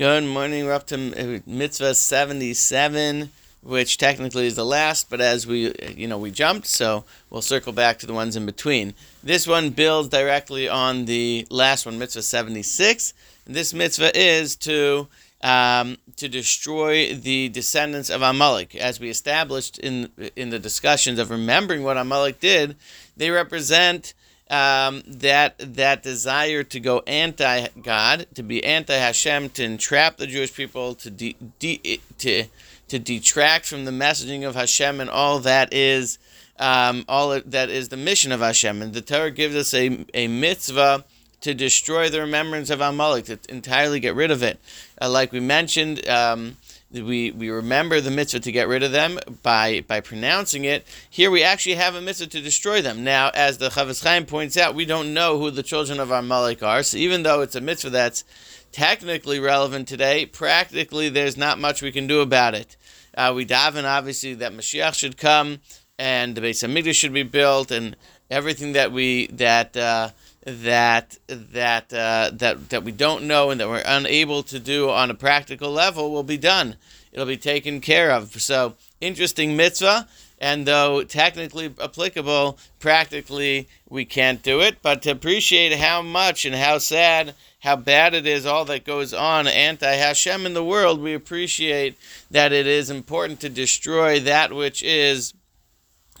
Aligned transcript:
Good 0.00 0.24
morning. 0.24 0.64
We're 0.64 0.72
up 0.72 0.86
to 0.86 0.96
uh, 1.36 1.40
mitzvah 1.44 1.94
77, 1.94 3.30
which 3.62 3.98
technically 3.98 4.46
is 4.46 4.54
the 4.54 4.64
last, 4.64 5.10
but 5.10 5.20
as 5.20 5.46
we, 5.46 5.74
you 5.94 6.08
know, 6.08 6.16
we 6.16 6.30
jumped, 6.30 6.66
so 6.68 7.04
we'll 7.28 7.42
circle 7.42 7.74
back 7.74 7.98
to 7.98 8.06
the 8.06 8.14
ones 8.14 8.34
in 8.34 8.46
between. 8.46 8.94
This 9.22 9.46
one 9.46 9.68
builds 9.68 10.08
directly 10.08 10.70
on 10.70 11.04
the 11.04 11.46
last 11.50 11.84
one, 11.84 11.98
mitzvah 11.98 12.22
76. 12.22 13.12
This 13.46 13.74
mitzvah 13.74 14.18
is 14.18 14.56
to 14.56 15.06
um, 15.42 15.98
to 16.16 16.28
destroy 16.30 17.14
the 17.14 17.50
descendants 17.50 18.08
of 18.08 18.22
Amalek. 18.22 18.74
As 18.76 19.00
we 19.00 19.10
established 19.10 19.78
in 19.80 20.10
in 20.34 20.48
the 20.48 20.58
discussions 20.58 21.18
of 21.18 21.30
remembering 21.30 21.82
what 21.82 21.98
Amalek 21.98 22.40
did, 22.40 22.74
they 23.18 23.28
represent 23.28 24.14
um, 24.50 25.02
that 25.06 25.54
that 25.58 26.02
desire 26.02 26.64
to 26.64 26.80
go 26.80 27.02
anti 27.06 27.68
God, 27.82 28.26
to 28.34 28.42
be 28.42 28.62
anti 28.64 28.94
Hashem, 28.94 29.50
to 29.50 29.64
entrap 29.64 30.16
the 30.16 30.26
Jewish 30.26 30.52
people, 30.52 30.94
to 30.96 31.10
de, 31.10 31.36
de, 31.58 32.00
to 32.18 32.44
to 32.88 32.98
detract 32.98 33.66
from 33.66 33.84
the 33.84 33.92
messaging 33.92 34.46
of 34.46 34.56
Hashem 34.56 35.00
and 35.00 35.08
all 35.08 35.38
that 35.40 35.72
is 35.72 36.18
um, 36.58 37.04
all 37.08 37.40
that 37.40 37.70
is 37.70 37.88
the 37.88 37.96
mission 37.96 38.32
of 38.32 38.40
Hashem. 38.40 38.82
And 38.82 38.92
the 38.92 39.00
Torah 39.00 39.30
gives 39.30 39.54
us 39.54 39.72
a, 39.72 40.04
a 40.12 40.26
mitzvah 40.26 41.04
to 41.42 41.54
destroy 41.54 42.10
the 42.10 42.20
remembrance 42.20 42.68
of 42.68 42.80
Amalek, 42.80 43.26
to 43.26 43.38
entirely 43.48 44.00
get 44.00 44.14
rid 44.14 44.30
of 44.30 44.42
it. 44.42 44.58
Uh, 45.00 45.08
like 45.08 45.32
we 45.32 45.40
mentioned. 45.40 46.06
Um, 46.08 46.56
we, 46.92 47.30
we 47.30 47.50
remember 47.50 48.00
the 48.00 48.10
mitzvah 48.10 48.40
to 48.40 48.52
get 48.52 48.68
rid 48.68 48.82
of 48.82 48.92
them 48.92 49.18
by 49.42 49.84
by 49.86 50.00
pronouncing 50.00 50.64
it. 50.64 50.84
Here 51.08 51.30
we 51.30 51.42
actually 51.42 51.76
have 51.76 51.94
a 51.94 52.00
mitzvah 52.00 52.26
to 52.28 52.40
destroy 52.40 52.82
them. 52.82 53.04
Now, 53.04 53.30
as 53.34 53.58
the 53.58 53.68
Chofetz 53.68 54.02
Chaim 54.02 54.26
points 54.26 54.56
out, 54.56 54.74
we 54.74 54.84
don't 54.84 55.14
know 55.14 55.38
who 55.38 55.50
the 55.50 55.62
children 55.62 56.00
of 56.00 56.10
our 56.10 56.18
Amalek 56.18 56.62
are. 56.62 56.82
So 56.82 56.96
even 56.96 57.22
though 57.22 57.42
it's 57.42 57.54
a 57.54 57.60
mitzvah 57.60 57.90
that's 57.90 58.24
technically 58.72 59.38
relevant 59.38 59.88
today, 59.88 60.26
practically 60.26 61.08
there's 61.08 61.36
not 61.36 61.58
much 61.58 61.82
we 61.82 61.92
can 61.92 62.06
do 62.06 62.20
about 62.20 62.54
it. 62.54 62.76
Uh, 63.16 63.32
we 63.34 63.46
daven 63.46 63.84
obviously 63.84 64.34
that 64.34 64.52
Mashiach 64.52 64.94
should 64.94 65.16
come 65.16 65.60
and 65.98 66.34
the 66.34 66.40
Beis 66.40 66.66
Hamikdash 66.66 66.94
should 66.94 67.12
be 67.12 67.22
built 67.22 67.70
and 67.70 67.96
everything 68.30 68.72
that 68.72 68.90
we 68.90 69.26
that. 69.28 69.76
Uh, 69.76 70.10
that 70.44 71.18
that 71.26 71.92
uh, 71.92 72.30
that 72.32 72.70
that 72.70 72.84
we 72.84 72.92
don't 72.92 73.24
know 73.24 73.50
and 73.50 73.60
that 73.60 73.68
we're 73.68 73.82
unable 73.84 74.42
to 74.44 74.58
do 74.58 74.88
on 74.90 75.10
a 75.10 75.14
practical 75.14 75.70
level 75.70 76.10
will 76.10 76.22
be 76.22 76.38
done. 76.38 76.76
It'll 77.12 77.26
be 77.26 77.36
taken 77.36 77.80
care 77.80 78.10
of. 78.10 78.40
So 78.40 78.74
interesting 79.00 79.56
mitzvah, 79.56 80.08
and 80.38 80.66
though 80.66 81.02
technically 81.02 81.74
applicable, 81.80 82.58
practically 82.78 83.68
we 83.88 84.04
can't 84.04 84.42
do 84.42 84.60
it. 84.60 84.78
But 84.80 85.02
to 85.02 85.10
appreciate 85.10 85.78
how 85.78 86.00
much 86.00 86.44
and 86.46 86.54
how 86.54 86.78
sad, 86.78 87.34
how 87.60 87.76
bad 87.76 88.14
it 88.14 88.26
is, 88.26 88.46
all 88.46 88.64
that 88.66 88.84
goes 88.84 89.12
on 89.12 89.46
anti 89.46 89.92
Hashem 89.92 90.46
in 90.46 90.54
the 90.54 90.64
world, 90.64 91.00
we 91.00 91.12
appreciate 91.12 91.98
that 92.30 92.52
it 92.52 92.66
is 92.66 92.88
important 92.88 93.40
to 93.40 93.50
destroy 93.50 94.20
that 94.20 94.54
which 94.54 94.82
is 94.82 95.34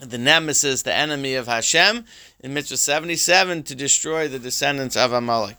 the 0.00 0.18
nemesis, 0.18 0.82
the 0.82 0.94
enemy 0.94 1.34
of 1.34 1.46
Hashem, 1.46 2.04
in 2.40 2.54
Mitzvah 2.54 2.76
77 2.76 3.62
to 3.64 3.74
destroy 3.74 4.28
the 4.28 4.38
descendants 4.38 4.96
of 4.96 5.12
Amalek. 5.12 5.56